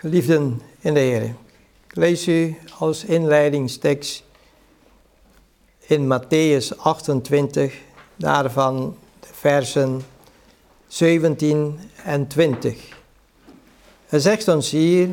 [0.00, 1.22] Geliefden in de Heer,
[1.86, 4.22] ik lees u als inleidingstekst
[5.78, 7.74] in Matthäus 28,
[8.16, 10.02] daarvan de versen
[10.86, 12.96] 17 en 20.
[14.06, 15.08] Hij zegt ons hier,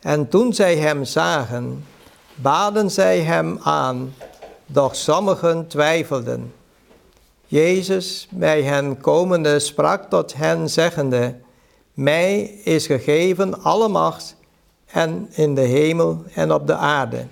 [0.00, 1.84] en toen zij hem zagen,
[2.34, 4.14] baden zij hem aan,
[4.66, 6.54] doch sommigen twijfelden.
[7.46, 11.34] Jezus bij hen komende sprak tot hen zeggende,
[11.94, 14.36] mij is gegeven alle macht
[14.86, 17.26] en in de hemel en op de aarde.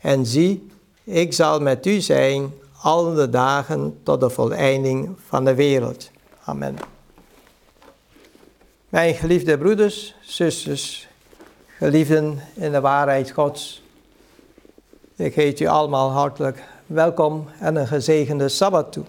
[0.00, 0.70] En zie,
[1.04, 6.10] ik zal met u zijn al de dagen tot de voleinding van de wereld.
[6.44, 6.78] Amen.
[8.88, 11.08] Mijn geliefde broeders, zusters,
[11.78, 13.82] geliefden in de waarheid Gods.
[15.16, 19.04] Ik heet u allemaal hartelijk welkom en een gezegende Sabbat toe.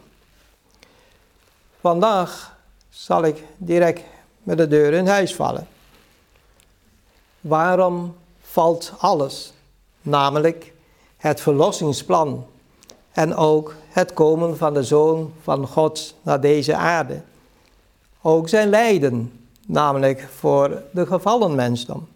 [1.80, 2.58] Vandaag
[2.90, 4.02] zal ik direct
[4.46, 5.68] met de deur in huis vallen.
[7.42, 9.54] Waarom valt alles?
[10.02, 10.74] Namelijk
[11.18, 12.46] het verlossingsplan
[13.12, 17.22] en ook het komen van de Zoon van God naar deze aarde.
[18.22, 22.08] Ook zijn lijden, namelijk voor de gevallen mensdom.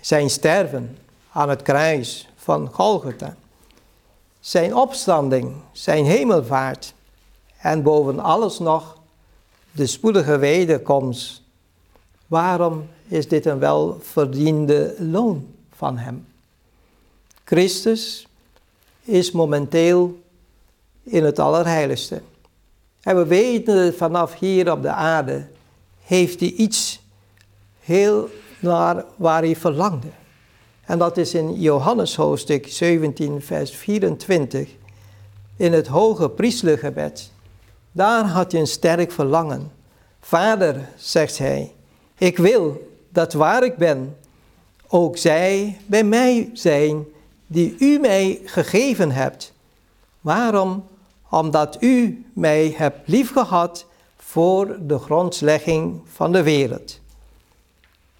[0.00, 0.98] Zijn sterven
[1.32, 3.36] aan het kruis van Golgotha.
[4.40, 6.94] Zijn opstanding, zijn hemelvaart
[7.58, 8.96] en boven alles nog
[9.76, 11.42] de spoedige wederkomst.
[12.26, 16.26] Waarom is dit een welverdiende loon van hem?
[17.44, 18.26] Christus
[19.02, 20.20] is momenteel
[21.02, 22.20] in het Allerheiligste.
[23.02, 25.46] En we weten vanaf hier op de aarde
[26.02, 27.00] heeft hij iets
[27.80, 30.08] heel naar waar hij verlangde.
[30.84, 34.68] En dat is in Johannes hoofdstuk 17, vers 24,
[35.56, 37.30] in het hoge priestergebed.
[37.96, 39.72] Daar had hij een sterk verlangen.
[40.20, 41.74] Vader, zegt hij,
[42.18, 44.16] ik wil dat waar ik ben,
[44.88, 47.04] ook zij bij mij zijn
[47.46, 49.52] die u mij gegeven hebt.
[50.20, 50.86] Waarom?
[51.30, 53.86] Omdat u mij hebt liefgehad
[54.16, 57.00] voor de grondlegging van de wereld.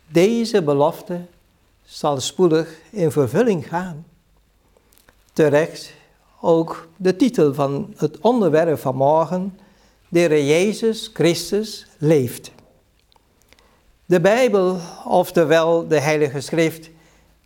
[0.09, 1.21] Deze belofte
[1.85, 4.07] zal spoedig in vervulling gaan.
[5.33, 5.93] Terecht
[6.41, 9.59] ook de titel van het onderwerp van morgen,
[10.09, 12.51] de Jezus Christus leeft.
[14.07, 16.91] De Bijbel, oftewel de Heilige Schrift,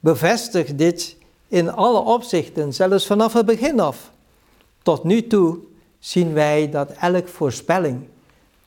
[0.01, 1.17] bevestigt dit
[1.49, 4.11] in alle opzichten, zelfs vanaf het begin af.
[4.83, 5.59] Tot nu toe
[5.99, 8.09] zien wij dat elk voorspelling,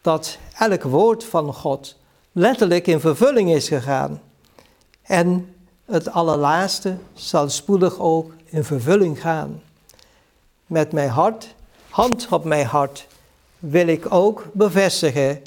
[0.02, 1.96] dat elk woord van God
[2.32, 4.22] letterlijk in vervulling is gegaan.
[5.02, 5.56] En
[5.86, 9.62] het allerlaatste zal spoedig ook in vervulling gaan.
[10.66, 11.56] Met mijn hart,
[11.90, 13.08] hand op mijn hart,
[13.64, 15.42] wil ik ook bevestigen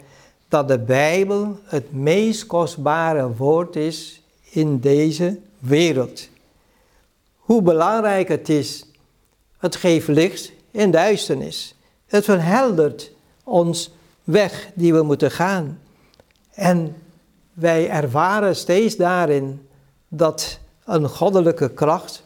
[0.49, 6.29] dat de Bijbel het meest kostbare woord is in deze wereld.
[7.37, 8.87] Hoe belangrijk het is.
[9.59, 11.75] Het geeft licht in duisternis.
[12.07, 13.13] Het verheldert
[13.45, 13.91] ons
[14.25, 15.81] weg die we moeten gaan.
[16.51, 16.97] En
[17.53, 19.69] wij ervaren steeds daarin
[20.09, 22.23] dat een goddelijke kracht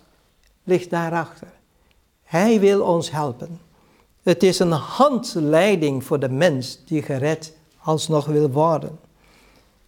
[0.65, 1.49] ligt daarachter.
[2.23, 3.61] Hij wil ons helpen.
[4.23, 8.99] Het is een handleiding voor de mens die gered alsnog wil worden.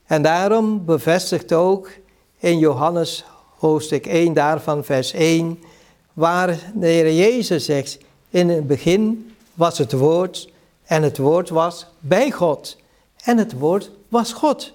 [0.06, 1.90] En daarom bevestigt ook
[2.38, 3.24] in Johannes
[3.58, 5.62] hoofdstuk 1 daarvan vers 1,
[6.12, 7.98] waar de Heer Jezus zegt,
[8.30, 10.50] in het begin was het woord
[10.84, 12.76] en het woord was bij God
[13.24, 14.72] en het woord was God.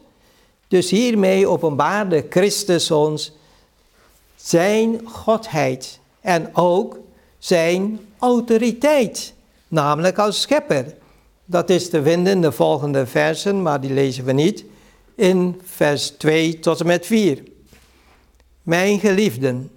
[0.68, 3.32] Dus hiermee openbaarde Christus ons
[4.36, 7.00] zijn godheid en ook
[7.38, 9.34] zijn autoriteit,
[9.68, 10.96] namelijk als schepper.
[11.46, 14.66] Dat is te vinden in de volgende versen, maar die lezen we niet,
[15.16, 17.44] in vers 2 tot en met 4.
[18.64, 19.72] Mijn geliefden,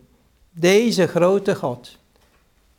[0.50, 1.98] deze grote God,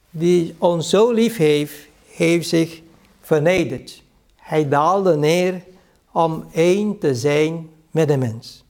[0.09, 1.75] die ons zo lief heeft,
[2.07, 2.81] heeft zich
[3.21, 4.03] vernederd.
[4.35, 5.63] Hij daalde neer
[6.11, 8.63] om één te zijn met de mens.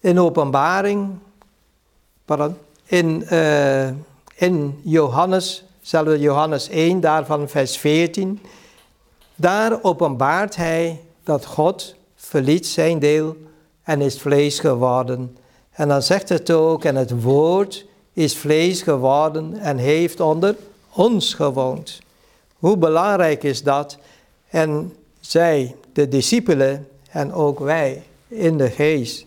[0.00, 1.18] In openbaring,
[2.86, 3.88] in, uh,
[4.34, 8.40] in Johannes, zelfde Johannes 1, daarvan vers 14,
[9.34, 13.36] daar openbaart hij dat God verliet zijn deel
[13.82, 15.36] en is vlees geworden.
[15.70, 20.56] En dan zegt het ook, en het woord is vlees geworden en heeft onder
[20.92, 21.98] ons gewoond.
[22.58, 23.98] Hoe belangrijk is dat?
[24.48, 29.24] En zij, de discipelen en ook wij in de geest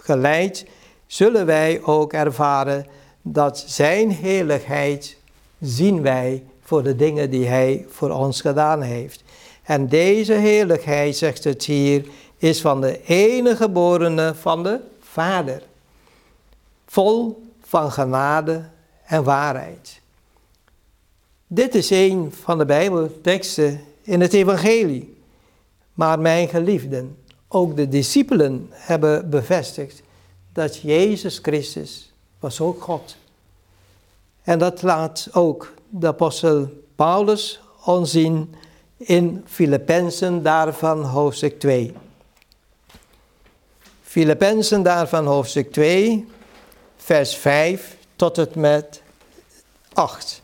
[0.00, 0.66] geleid,
[1.06, 2.86] zullen wij ook ervaren
[3.22, 5.16] dat Zijn heerlijkheid
[5.60, 9.22] zien wij voor de dingen die Hij voor ons gedaan heeft.
[9.62, 12.04] En deze heerlijkheid, zegt het hier,
[12.36, 15.62] is van de enige geborene van de Vader,
[16.86, 18.64] vol van genade
[19.06, 20.00] en waarheid.
[21.46, 25.16] Dit is een van de Bijbelteksten in het Evangelie.
[25.94, 27.16] Maar mijn geliefden,
[27.48, 30.02] ook de discipelen hebben bevestigd
[30.52, 33.16] dat Jezus Christus was ook God.
[34.42, 38.54] En dat laat ook de apostel Paulus ons zien
[38.96, 41.92] in Filippenzen daarvan hoofdstuk 2.
[44.02, 46.26] Filippenzen daarvan hoofdstuk 2,
[46.96, 49.02] vers 5 tot het met
[49.92, 50.42] 8.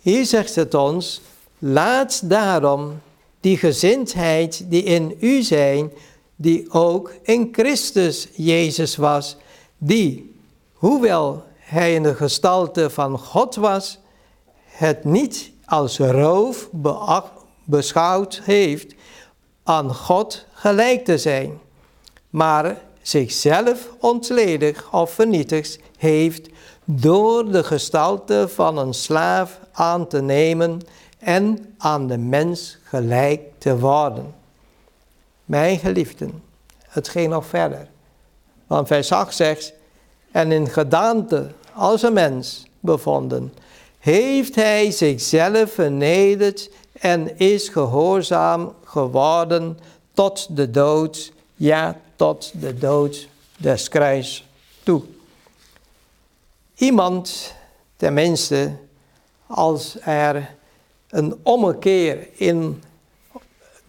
[0.00, 1.20] Hier zegt het ons,
[1.58, 3.00] laat daarom
[3.40, 5.92] die gezindheid die in u zijn,
[6.36, 9.36] die ook in Christus Jezus was,
[9.78, 10.34] die,
[10.72, 13.98] hoewel hij in de gestalte van God was,
[14.64, 16.68] het niet als roof
[17.64, 18.94] beschouwd heeft
[19.62, 21.58] aan God gelijk te zijn,
[22.30, 26.48] maar zichzelf ontledig of vernietigd heeft
[26.84, 30.80] door de gestalte van een slaaf aan te nemen
[31.18, 34.34] en aan de mens gelijk te worden.
[35.44, 36.42] Mijn geliefden,
[36.88, 37.88] het ging nog verder.
[38.66, 39.72] Want vers 8 zegt,
[40.30, 43.52] en in gedaante als een mens bevonden,
[43.98, 49.78] heeft hij zichzelf vernederd en is gehoorzaam geworden
[50.12, 54.48] tot de dood, ja, tot de dood des kruis
[54.82, 55.02] toe.
[56.74, 57.54] Iemand,
[57.96, 58.72] tenminste,
[59.46, 60.54] als er
[61.08, 62.82] een ommekeer in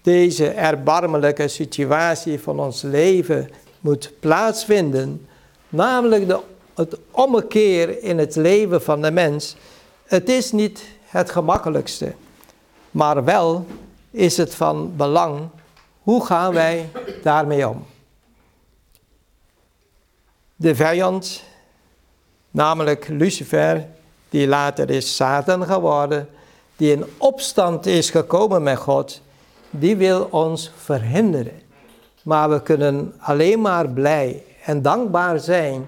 [0.02, 3.50] deze erbarmelijke situatie van ons leven
[3.80, 5.28] moet plaatsvinden,
[5.70, 6.40] namelijk de,
[6.76, 9.56] het ommekeer in het leven van de mens,
[10.06, 12.14] het is niet het gemakkelijkste,
[12.92, 13.66] maar wel
[14.12, 15.50] is het van belang
[16.04, 16.90] hoe gaan wij
[17.24, 17.86] daarmee om.
[20.56, 21.44] De vijand,
[22.52, 23.86] namelijk Lucifer,
[24.30, 26.30] die later is Satan geworden,
[26.76, 29.22] die in opstand is gekomen met God,
[29.70, 31.62] die wil ons verhinderen.
[32.24, 35.88] Maar we kunnen alleen maar blij en dankbaar zijn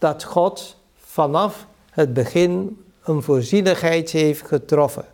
[0.00, 5.04] dat God vanaf het begin een voorzienigheid heeft getroffen.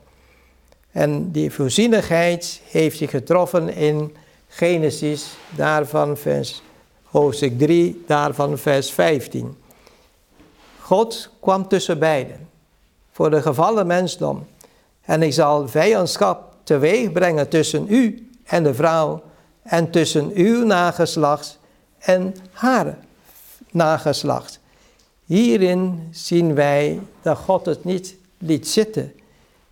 [0.91, 4.17] En die voorzienigheid heeft hij getroffen in
[4.49, 6.63] Genesis, daarvan vers
[7.05, 9.57] hoofdstuk 3, daarvan vers 15.
[10.81, 12.49] God kwam tussen beiden,
[13.13, 14.47] voor de gevallen mensdom.
[15.03, 19.23] En ik zal vijandschap teweeg brengen tussen u en de vrouw,
[19.63, 21.59] en tussen uw nageslacht
[21.99, 22.99] en haar
[23.71, 24.61] nageslacht.
[25.27, 29.13] Hierin zien wij dat God het niet liet zitten.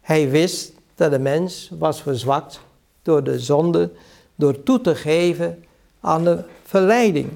[0.00, 2.60] Hij wist dat de mens was verzwakt
[3.02, 3.90] door de zonde,
[4.34, 5.64] door toe te geven
[6.00, 7.28] aan de verleiding.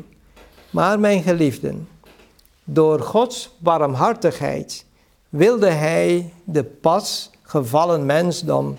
[0.71, 1.89] Maar mijn geliefden,
[2.65, 4.85] door Gods barmhartigheid
[5.29, 8.77] wilde Hij de pas gevallen mensdom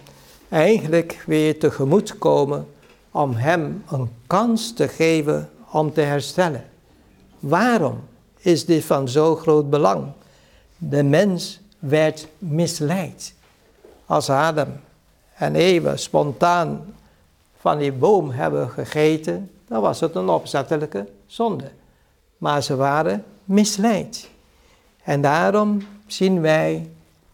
[0.49, 2.67] eigenlijk weer tegemoet komen
[3.11, 6.63] om hem een kans te geven om te herstellen.
[7.39, 7.99] Waarom
[8.39, 10.05] is dit van zo groot belang?
[10.77, 13.33] De mens werd misleid.
[14.05, 14.67] Als Adam
[15.35, 16.95] en Eva spontaan
[17.59, 21.71] van die boom hebben gegeten, dan was het een opzettelijke zonde.
[22.37, 24.29] Maar ze waren misleid.
[25.03, 26.89] En daarom zien wij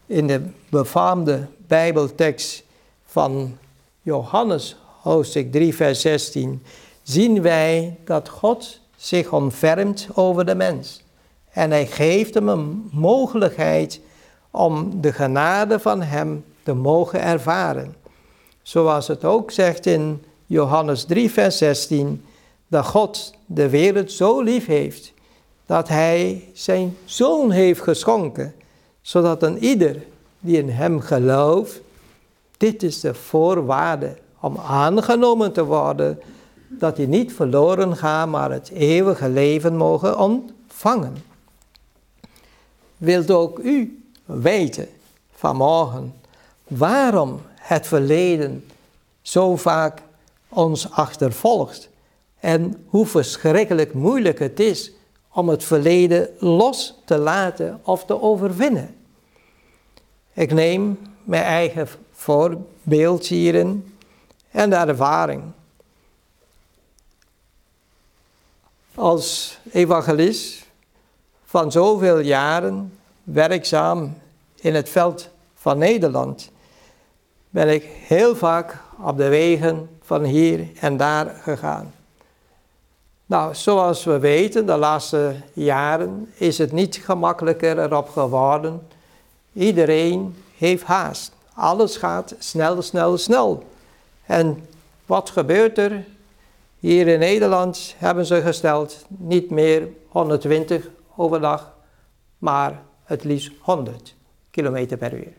[0.06, 2.62] in de befaamde Bijbeltekst
[3.04, 3.58] van
[4.02, 6.62] Johannes, hoofdstuk 3, vers 16,
[7.02, 11.04] zien wij dat God zich ontfermt over de mens.
[11.50, 14.00] En hij geeft hem een mogelijkheid
[14.50, 17.94] om de genade van hem te mogen ervaren.
[18.62, 22.24] Zoals het ook zegt in Johannes 3, vers 16,
[22.68, 25.12] dat God de wereld zo lief heeft,
[25.66, 28.54] dat hij zijn zoon heeft geschonken,
[29.00, 30.02] zodat een ieder
[30.40, 31.80] die in hem gelooft,
[32.56, 36.20] dit is de voorwaarde om aangenomen te worden,
[36.68, 41.16] dat hij niet verloren gaat, maar het eeuwige leven mogen ontvangen.
[42.96, 44.88] Wilt ook u weten
[45.34, 46.14] vanmorgen
[46.64, 48.64] waarom het verleden
[49.22, 50.02] zo vaak
[50.48, 51.88] ons achtervolgt
[52.40, 54.92] en hoe verschrikkelijk moeilijk het is
[55.32, 58.94] om het verleden los te laten of te overwinnen.
[60.32, 63.94] Ik neem mijn eigen voorbeeld hierin
[64.50, 65.42] en de ervaring.
[68.96, 70.66] Als evangelist
[71.44, 74.18] van zoveel jaren werkzaam
[74.54, 76.50] in het veld van Nederland
[77.50, 81.94] ben ik heel vaak op de wegen van hier en daar gegaan.
[83.26, 88.88] Nou, zoals we weten, de laatste jaren is het niet gemakkelijker erop geworden.
[89.52, 91.32] Iedereen heeft haast.
[91.54, 93.64] Alles gaat snel, snel, snel.
[94.26, 94.66] En
[95.06, 96.04] wat gebeurt er?
[96.78, 101.74] Hier in Nederland hebben ze gesteld niet meer 120 overdag,
[102.38, 104.14] maar het liefst 100
[104.50, 105.32] km per uur.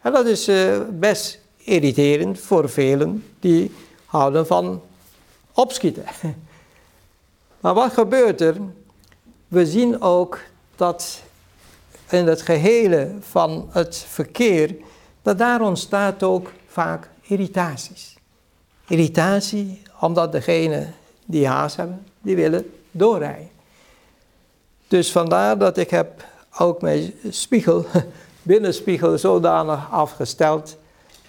[0.00, 4.82] En dat is uh, best irriterend voor velen die houden van
[5.52, 6.04] opschieten.
[7.60, 8.56] Maar wat gebeurt er?
[9.48, 10.40] We zien ook
[10.76, 11.22] dat
[12.10, 14.76] in het gehele van het verkeer,
[15.22, 18.16] dat daar ontstaat ook vaak irritaties.
[18.88, 20.86] Irritatie omdat degene
[21.24, 23.50] die haast hebben, die willen doorrijden.
[24.88, 26.24] Dus vandaar dat ik heb
[26.58, 27.86] ook mijn spiegel,
[28.42, 30.76] binnenspiegel zodanig afgesteld,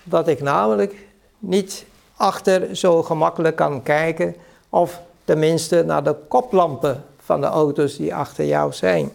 [0.04, 0.96] dat ik namelijk
[1.40, 1.86] niet
[2.16, 4.36] achter zo gemakkelijk kan kijken
[4.70, 9.12] of tenminste naar de koplampen van de auto's die achter jou zijn.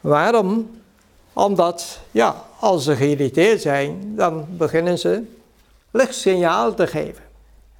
[0.00, 0.80] Waarom?
[1.32, 5.22] Omdat, ja, als ze geïrriteerd zijn, dan beginnen ze
[5.90, 7.22] lichtsignaal te geven.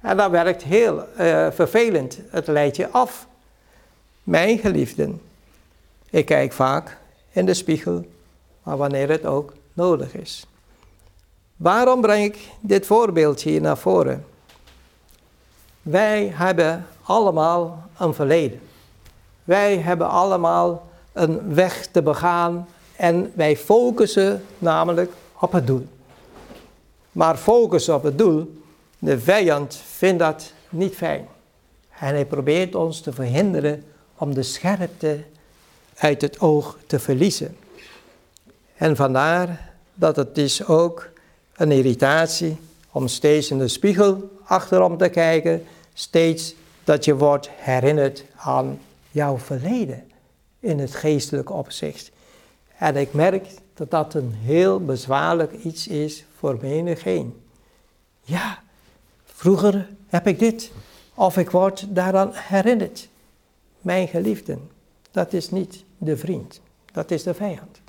[0.03, 2.19] En dat werkt heel uh, vervelend.
[2.29, 3.27] Het leidt je af.
[4.23, 5.21] Mijn geliefden,
[6.09, 6.97] ik kijk vaak
[7.31, 8.05] in de spiegel,
[8.63, 10.45] maar wanneer het ook nodig is.
[11.55, 14.25] Waarom breng ik dit voorbeeld hier naar voren?
[15.81, 18.61] Wij hebben allemaal een verleden.
[19.43, 25.87] Wij hebben allemaal een weg te begaan en wij focussen namelijk op het doel.
[27.11, 28.62] Maar focussen op het doel,
[29.03, 31.27] de vijand vindt dat niet fijn.
[31.99, 33.83] En hij probeert ons te verhinderen
[34.17, 35.23] om de scherpte
[35.95, 37.57] uit het oog te verliezen.
[38.75, 41.09] En vandaar dat het is ook
[41.55, 42.57] een irritatie
[42.91, 48.79] om steeds in de spiegel achterom te kijken, steeds dat je wordt herinnerd aan
[49.11, 50.03] jouw verleden
[50.59, 52.11] in het geestelijke opzicht.
[52.77, 57.41] En ik merk dat dat een heel bezwaarlijk iets is voor menigeen.
[58.21, 58.62] Ja,
[59.43, 60.71] vroeger heb ik dit,
[61.13, 63.09] of ik word daaraan herinnerd.
[63.81, 64.69] Mijn geliefden,
[65.11, 67.81] dat is niet de vriend, dat is de vijand.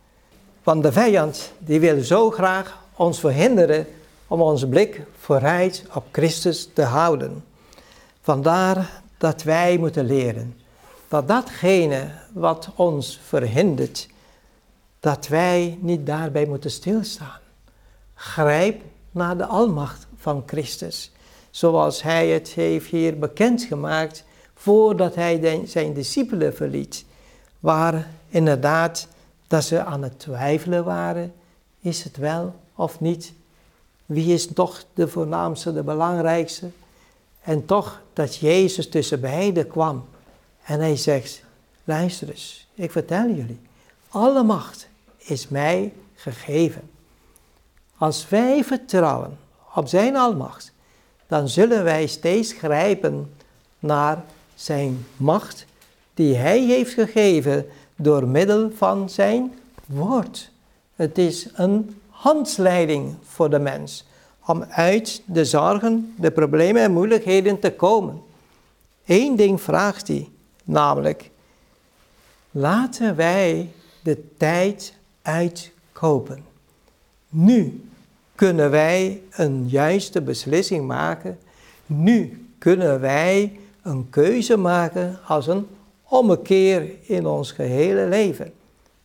[0.62, 3.87] Want de vijand die wil zo graag ons verhinderen
[4.26, 7.44] om onze blik vooruit op Christus te houden.
[8.20, 10.54] Vandaar dat wij moeten leren
[11.14, 14.08] dat datgene wat ons verhindert,
[15.00, 17.40] dat wij niet daarbij moeten stilstaan.
[18.14, 21.12] Grijp naar de almacht van Christus,
[21.54, 27.04] zoals hij het heeft hier bekendgemaakt voordat hij zijn discipelen verliet,
[27.61, 29.08] waar inderdaad
[29.46, 31.34] dat ze aan het twijfelen waren,
[31.80, 33.32] is het wel of niet?
[34.06, 36.70] Wie is toch de voornaamste, de belangrijkste?
[37.40, 40.04] En toch dat Jezus tussen beiden kwam.
[40.64, 41.42] En hij zegt,
[41.84, 43.61] luister eens, ik vertel jullie,
[44.08, 46.90] alle macht is mij gegeven.
[47.96, 49.38] Als wij vertrouwen
[49.75, 50.73] op zijn almacht,
[51.26, 53.35] dan zullen wij steeds grijpen
[53.78, 55.66] naar zijn macht
[56.14, 57.66] die hij heeft gegeven
[57.97, 59.54] door middel van zijn
[59.87, 60.50] woord.
[60.97, 64.04] Het is een handleiding voor de mens
[64.47, 68.23] om uit de zorgen, de problemen en moeilijkheden te komen.
[69.07, 70.28] Eén ding vraagt hij,
[70.64, 71.31] namelijk,
[72.50, 73.71] laten wij
[74.02, 76.45] de tijd uitkopen.
[77.28, 77.88] Nu
[78.35, 81.38] kunnen wij een juiste beslissing maken.
[81.87, 85.67] Nu kunnen wij een keuze maken als een
[86.03, 88.53] ommekeer in ons gehele leven.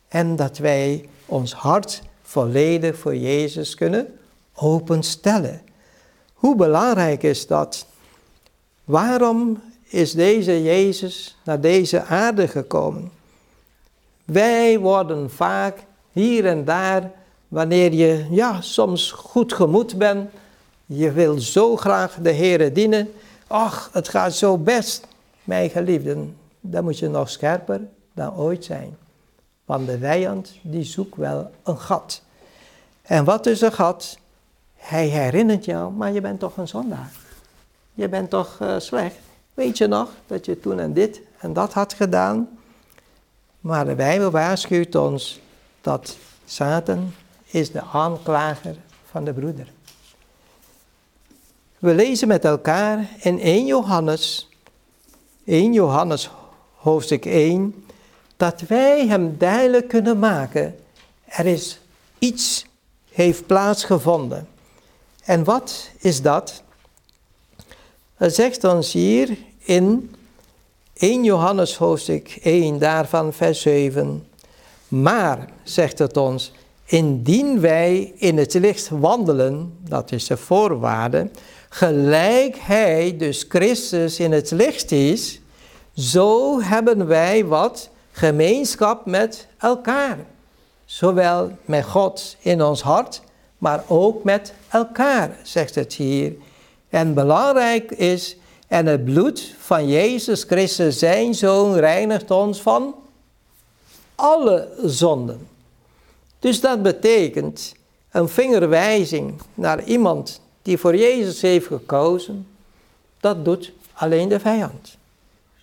[0.08, 4.20] En dat wij ons hart volledig voor Jezus kunnen
[4.54, 5.62] openstellen.
[6.34, 7.86] Hoe belangrijk is dat?
[8.84, 13.12] Waarom is deze Jezus naar deze aarde gekomen?
[14.26, 15.78] Wij worden vaak
[16.12, 17.12] hier en daar,
[17.50, 20.29] wanneer je ja, soms goed gemoed bent,
[20.86, 23.13] je wil zo graag de Heer dienen.
[23.48, 25.08] Ach, het gaat zo best,
[25.44, 26.38] mijn geliefden.
[26.60, 27.82] Dan moet je nog scherper
[28.13, 28.98] dan ooit zijn.
[29.65, 32.22] Want de vijand die zoekt wel een gat.
[33.01, 34.18] En wat is een gat?
[34.75, 37.12] Hij herinnert jou, maar je bent toch een zondaar.
[37.94, 39.15] Je bent toch uh, slecht.
[39.53, 42.50] Weet je nog dat je toen en dit en dat had gedaan?
[43.60, 45.39] Maar de Bijbel waarschuwt ons
[45.82, 47.13] dat Satan
[47.51, 48.75] is de aanklager
[49.06, 49.72] van de broeder.
[51.79, 54.50] We lezen met elkaar in 1 Johannes,
[55.46, 56.29] 1 Johannes
[56.75, 57.86] hoofdstuk 1,
[58.38, 60.75] dat wij hem duidelijk kunnen maken.
[61.25, 61.79] Er is
[62.20, 62.65] iets
[63.12, 64.48] heeft plaatsgevonden.
[65.24, 66.63] En wat is dat?
[68.15, 70.15] Het zegt ons hier in
[70.94, 74.27] 1 Johannes hoofdstuk 1, daarvan vers 7.
[74.88, 76.51] Maar, zegt het ons,
[76.89, 81.29] indien wij in het licht wandelen, dat is de voorwaarde,
[81.69, 85.41] gelijk hij, dus Christus, in het licht is,
[85.96, 90.17] zo hebben wij wat gemeenschap met elkaar.
[90.86, 93.22] Zowel met God in ons hart,
[93.58, 96.34] maar ook met elkaar, zegt het hier.
[96.89, 102.96] En belangrijk is, en het bloed van Jezus Christus, zijn Zoon, reinigt ons van
[104.15, 105.48] alle zonden.
[106.39, 107.75] Dus dat betekent
[108.12, 112.48] een vingerwijzing naar iemand die voor Jezus heeft gekozen,
[113.19, 114.98] dat doet alleen de vijand.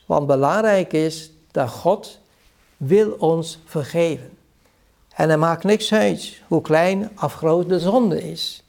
[0.07, 2.19] Want belangrijk is dat God
[2.77, 4.31] wil ons vergeven.
[5.15, 8.63] En er maakt niks uit hoe klein of groot de zonde is.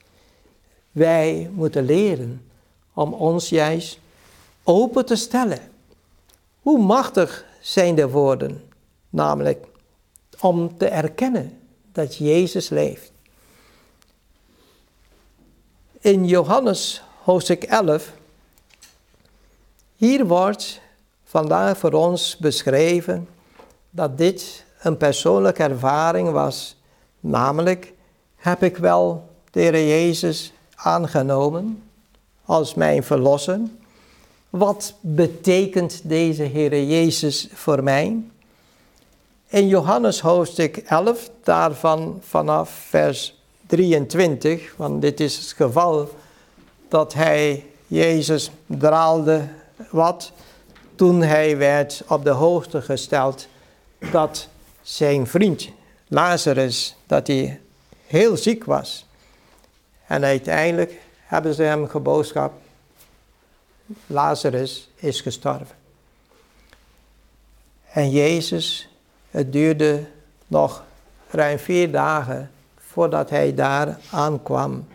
[0.91, 2.45] Wij moeten leren
[2.93, 3.99] om ons juist
[4.63, 5.59] open te stellen.
[6.61, 8.63] Hoe machtig zijn de woorden,
[9.09, 9.65] namelijk
[10.39, 11.56] om te erkennen
[11.97, 13.11] dat Jezus leeft.
[15.99, 18.11] In Johannes hoofdstuk 11,
[19.95, 20.81] hier wordt
[21.23, 23.27] vandaag voor ons beschreven
[23.89, 26.75] dat dit een persoonlijke ervaring was.
[27.19, 27.93] Namelijk,
[28.35, 31.83] heb ik wel de Heer Jezus aangenomen
[32.45, 33.59] als mijn verlosser?
[34.49, 38.23] Wat betekent deze Heer Jezus voor mij?
[39.49, 46.09] In Johannes hoofdstuk 11, daarvan vanaf vers 23, want dit is het geval
[46.87, 49.47] dat hij, Jezus, draalde
[49.89, 50.31] wat
[50.95, 53.47] toen hij werd op de hoogte gesteld
[54.11, 54.47] dat
[54.81, 55.69] zijn vriend
[56.07, 57.61] Lazarus, dat hij
[58.05, 59.05] heel ziek was.
[60.07, 62.53] En uiteindelijk hebben ze hem geboodschap,
[64.05, 65.75] Lazarus is gestorven.
[67.91, 68.86] En Jezus,
[69.31, 70.05] het duurde
[70.47, 70.83] nog
[71.29, 74.87] ruim vier dagen voordat hij daar aankwam.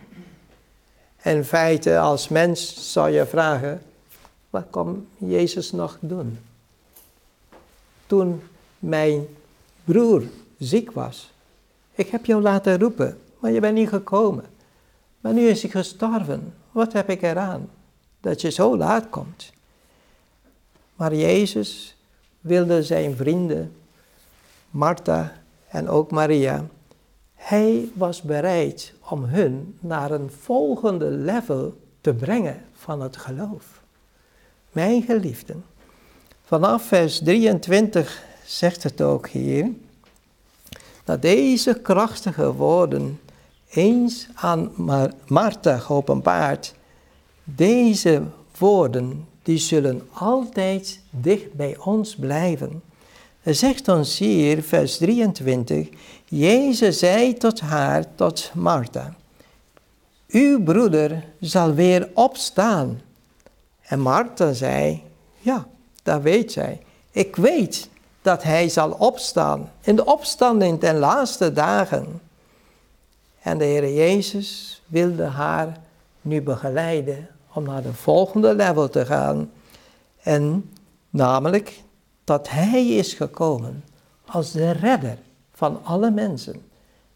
[1.23, 3.83] In feite, als mens zou je vragen,
[4.51, 6.39] wat kon Jezus nog doen?
[8.07, 8.43] Toen
[8.79, 9.27] mijn
[9.85, 10.23] broer
[10.59, 11.31] ziek was.
[11.95, 14.45] Ik heb jou laten roepen, maar je bent niet gekomen.
[15.21, 16.55] Maar nu is hij gestorven.
[16.71, 17.71] Wat heb ik eraan?
[18.21, 19.53] Dat je zo laat komt.
[20.95, 21.97] Maar Jezus
[22.41, 23.73] wilde zijn vrienden,
[24.73, 25.33] Martha
[25.69, 26.67] en ook Maria,
[27.35, 33.81] hij was bereid om hun naar een volgende level te brengen van het geloof.
[34.71, 35.65] Mijn geliefden,
[36.45, 39.71] vanaf vers 23 zegt het ook hier,
[41.05, 43.21] dat deze krachtige woorden
[43.71, 44.73] eens aan
[45.27, 46.75] Martha geopenbaard,
[47.45, 48.23] deze
[48.59, 52.83] woorden, die zullen altijd dicht bij ons blijven.
[53.45, 55.89] Zegt ons hier, vers 23,
[56.25, 59.15] Jezus zei tot haar, tot Martha,
[60.29, 63.01] uw broeder zal weer opstaan.
[63.83, 65.03] En Martha zei,
[65.39, 65.67] ja,
[66.03, 66.81] dat weet zij.
[67.11, 67.89] Ik weet
[68.23, 69.71] dat hij zal opstaan.
[69.81, 72.21] In de opstanding ten laatste dagen.
[73.41, 75.81] En de Heer Jezus wilde haar
[76.21, 79.51] nu begeleiden om naar de volgende level te gaan.
[80.23, 80.71] En
[81.11, 81.83] namelijk
[82.25, 83.85] dat Hij is gekomen
[84.27, 85.19] als de redder
[85.55, 86.63] van alle mensen.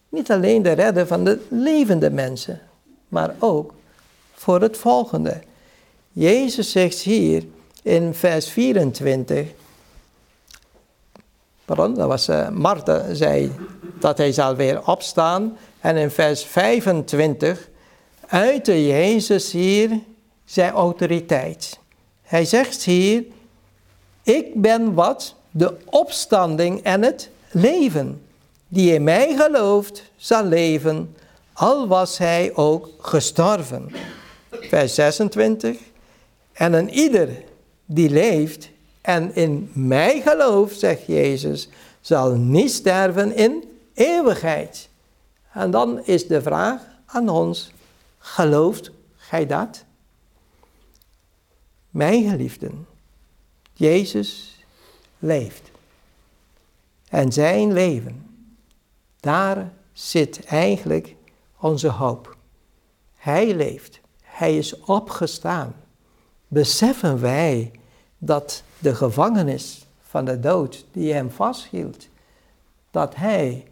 [0.08, 2.60] Niet alleen de redder van de levende mensen,
[3.08, 3.74] maar ook
[4.34, 5.40] voor het volgende.
[6.12, 7.44] Jezus zegt hier
[7.82, 9.46] in vers 24,
[11.64, 13.52] pardon, dat was uh, Martha, zei
[13.98, 15.56] dat hij zal weer opstaan.
[15.80, 17.68] En in vers 25
[18.26, 20.00] uitte Jezus hier
[20.44, 21.78] zijn autoriteit.
[22.22, 23.24] Hij zegt hier,
[24.26, 25.34] ik ben wat?
[25.50, 28.22] De opstanding en het leven.
[28.68, 31.14] Die in mij gelooft, zal leven,
[31.52, 33.90] al was hij ook gestorven.
[34.50, 35.78] Vers 26.
[36.52, 37.28] En een ieder
[37.84, 38.68] die leeft
[39.00, 41.68] en in mij gelooft, zegt Jezus,
[42.00, 44.88] zal niet sterven in eeuwigheid.
[45.52, 47.70] En dan is de vraag aan ons,
[48.18, 49.84] gelooft gij dat?
[51.90, 52.86] Mijn geliefden,
[53.78, 54.60] Jezus
[55.18, 55.70] leeft.
[57.08, 58.26] En zijn leven,
[59.20, 61.14] daar zit eigenlijk
[61.60, 62.36] onze hoop.
[63.16, 64.00] Hij leeft.
[64.22, 65.74] Hij is opgestaan.
[66.48, 67.70] Beseffen wij
[68.18, 72.08] dat de gevangenis van de dood die hem vasthield,
[72.90, 73.66] dat hij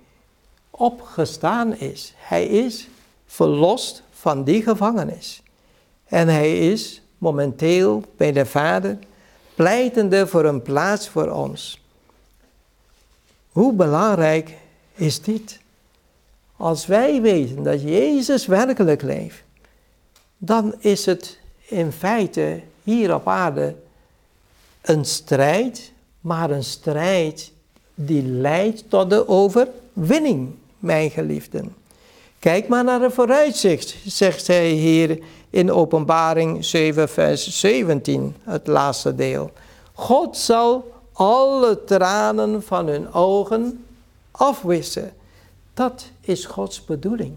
[0.71, 2.15] opgestaan is.
[2.17, 2.89] Hij is
[3.27, 5.43] verlost van die gevangenis.
[6.05, 8.99] En hij is momenteel bij de Vader,
[9.55, 11.81] pleitende voor een plaats voor ons.
[13.53, 14.55] Hoe belangrijk
[14.95, 15.61] is dit?
[16.57, 19.43] Als wij weten dat Jezus werkelijk leeft,
[20.39, 23.75] dan is het in feite hier op aarde
[24.81, 27.53] een strijd, maar een strijd
[27.95, 31.75] die leidt tot de overwinning, mijn geliefden.
[32.39, 35.19] Kijk maar naar het vooruitzicht, zegt hij hier
[35.55, 39.51] in Openbaring 7, vers 17, het laatste deel.
[39.93, 43.85] God zal alle tranen van hun ogen
[44.31, 45.13] afwissen.
[45.75, 47.33] Dat is Gods bedoeling.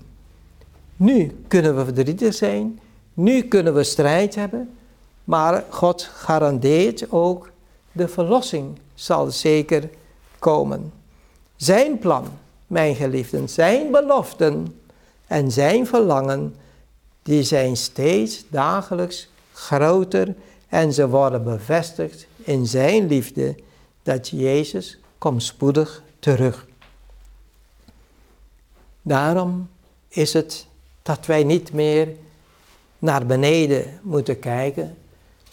[0.96, 2.80] Nu kunnen we verdrietig zijn,
[3.14, 4.78] nu kunnen we strijd hebben,
[5.24, 7.50] maar God garandeert ook
[7.92, 9.90] de verlossing zal zeker
[10.40, 10.94] komen.
[11.56, 12.26] Zijn plan,
[12.68, 14.80] mijn geliefden, zijn beloften
[15.28, 16.56] en zijn verlangen,
[17.28, 20.36] die zijn steeds dagelijks groter
[20.68, 23.56] en ze worden bevestigd in zijn liefde
[24.04, 26.66] dat Jezus komt spoedig terug.
[29.02, 29.70] Daarom
[30.08, 30.68] is het
[31.02, 32.08] dat wij niet meer
[33.00, 34.98] naar beneden moeten kijken,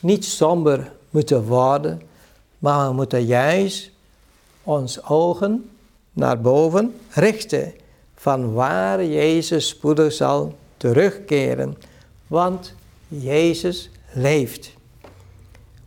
[0.01, 2.03] niet somber moeten worden,
[2.59, 3.91] maar we moeten juist
[4.63, 5.71] ons ogen
[6.13, 7.73] naar boven richten
[8.15, 11.77] van waar Jezus spoedig zal terugkeren,
[12.27, 12.75] want
[13.09, 14.73] Jezus leeft.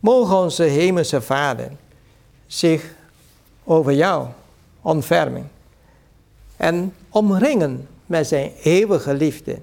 [0.00, 1.70] Mogen onze hemelse Vader
[2.46, 2.94] zich
[3.64, 4.26] over jou
[4.82, 5.50] ontfermen
[6.56, 9.60] en omringen met zijn eeuwige liefde,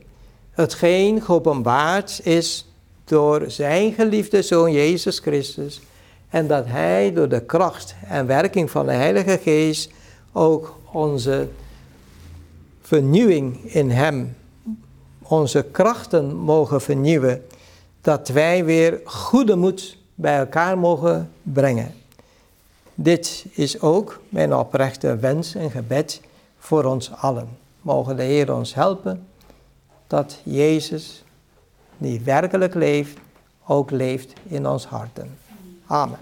[0.51, 2.67] hetgeen geopenbaard is
[3.05, 5.81] door zijn geliefde Zoon Jezus Christus,
[6.29, 9.89] en dat Hij door de kracht en werking van de Heilige Geest
[10.31, 11.47] ook onze
[12.81, 14.35] vernieuwing in Hem,
[15.27, 17.45] onze krachten mogen vernieuwen,
[18.01, 21.93] dat wij weer goede moed bij elkaar mogen brengen.
[22.95, 26.21] Dit is ook mijn oprechte wens en gebed
[26.57, 27.57] voor ons allen.
[27.81, 29.27] Mogen de Heer ons helpen
[30.07, 31.23] dat Jezus,
[31.97, 33.17] die werkelijk leeft,
[33.65, 35.37] ook leeft in ons harten.
[35.85, 36.19] Amen.